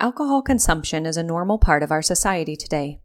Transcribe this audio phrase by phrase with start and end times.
[0.00, 3.00] Alcohol consumption is a normal part of our society today.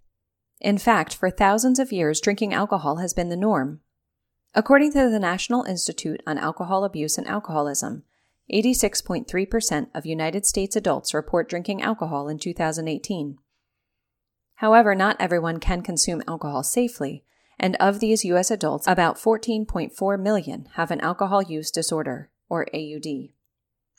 [0.62, 3.80] In fact, for thousands of years, drinking alcohol has been the norm.
[4.54, 8.04] According to the National Institute on Alcohol Abuse and Alcoholism,
[8.54, 13.40] 86.3% of United States adults report drinking alcohol in 2018.
[14.56, 17.24] However, not everyone can consume alcohol safely,
[17.60, 18.52] and of these U.S.
[18.52, 23.30] adults, about 14.4 million have an alcohol use disorder, or AUD.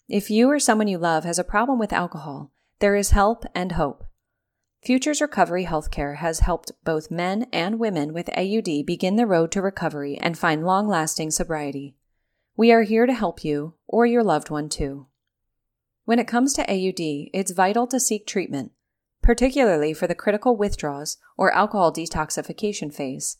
[0.08, 3.72] If you or someone you love has a problem with alcohol, there is help and
[3.72, 4.04] hope.
[4.84, 9.62] Futures Recovery Healthcare has helped both men and women with AUD begin the road to
[9.62, 11.96] recovery and find long lasting sobriety.
[12.56, 15.06] We are here to help you or your loved one too.
[16.04, 18.72] When it comes to AUD, it's vital to seek treatment,
[19.22, 23.38] particularly for the critical withdrawals or alcohol detoxification phase.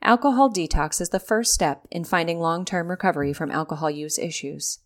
[0.00, 4.78] Alcohol detox is the first step in finding long term recovery from alcohol use issues.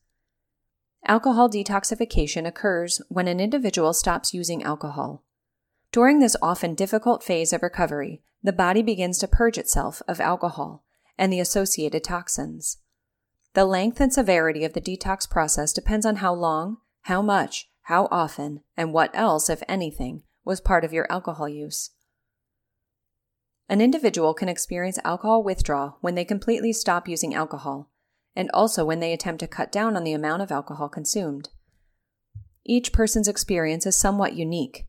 [1.09, 5.24] Alcohol detoxification occurs when an individual stops using alcohol.
[5.92, 10.85] During this often difficult phase of recovery, the body begins to purge itself of alcohol
[11.16, 12.79] and the associated toxins.
[13.54, 18.09] The length and severity of the detox process depends on how long, how much, how
[18.10, 21.91] often, and what else, if anything, was part of your alcohol use.
[23.68, 27.91] An individual can experience alcohol withdrawal when they completely stop using alcohol,
[28.37, 31.48] and also when they attempt to cut down on the amount of alcohol consumed.
[32.65, 34.87] Each person's experience is somewhat unique.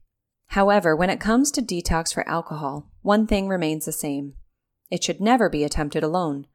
[0.47, 4.33] However, when it comes to detox for alcohol, one thing remains the same.
[4.91, 6.47] It should never be attempted alone.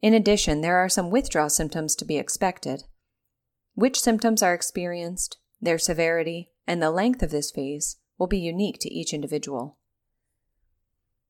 [0.00, 2.84] In addition, there are some withdrawal symptoms to be expected.
[3.74, 8.78] Which symptoms are experienced, their severity, and the length of this phase will be unique
[8.80, 9.78] to each individual.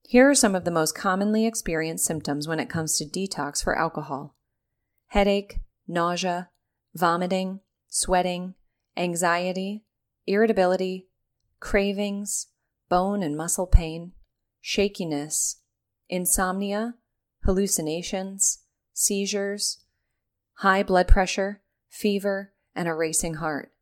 [0.07, 3.79] Here are some of the most commonly experienced symptoms when it comes to detox for
[3.79, 4.35] alcohol
[5.09, 6.51] headache, nausea,
[6.95, 8.55] vomiting, sweating,
[8.97, 9.85] anxiety,
[10.27, 11.09] irritability,
[11.61, 12.49] cravings,
[12.89, 14.13] bone and muscle pain,
[14.61, 15.61] shakiness,
[16.09, 16.95] insomnia,
[17.45, 19.85] hallucinations, seizures,
[20.55, 23.73] high blood pressure, fever, and a racing heart.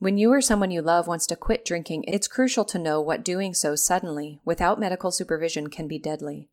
[0.00, 3.24] When you or someone you love wants to quit drinking, it's crucial to know what
[3.24, 6.48] doing so suddenly, without medical supervision, can be deadly.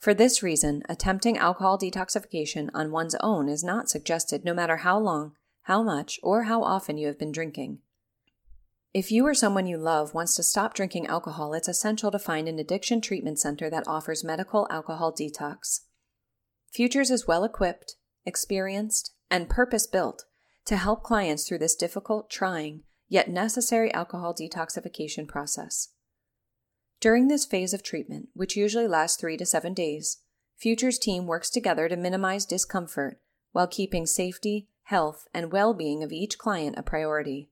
[0.00, 4.98] For this reason, attempting alcohol detoxification on one's own is not suggested no matter how
[4.98, 5.32] long,
[5.64, 7.80] how much, or how often you have been drinking.
[8.94, 12.48] If you or someone you love wants to stop drinking alcohol, it's essential to find
[12.48, 15.80] an addiction treatment center that offers medical alcohol detox.
[16.72, 20.24] Futures is well equipped, experienced, and purpose built
[20.64, 25.88] to help clients through this difficult, trying, yet necessary alcohol detoxification process.
[27.00, 30.18] During this phase of treatment, which usually lasts three to seven days,
[30.60, 33.18] Futures team works together to minimize discomfort
[33.52, 37.48] while keeping safety, health, and well being of each client a priority.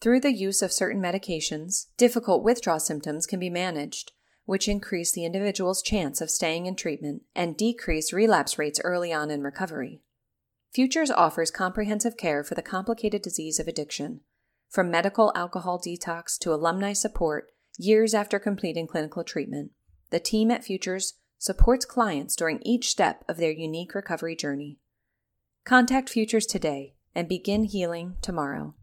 [0.00, 4.12] Through the use of certain medications, difficult withdrawal symptoms can be managed,
[4.46, 9.30] which increase the individual's chance of staying in treatment and decrease relapse rates early on
[9.30, 10.00] in recovery.
[10.72, 14.20] Futures offers comprehensive care for the complicated disease of addiction,
[14.70, 17.48] from medical alcohol detox to alumni support
[17.78, 19.72] Years after completing clinical treatment,
[20.08, 24.78] the team at Futures supports clients during each step of their unique recovery journey.
[25.66, 28.74] Contact Futures today and begin healing tomorrow.